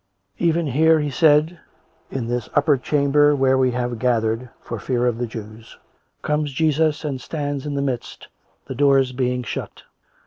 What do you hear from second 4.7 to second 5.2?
fear of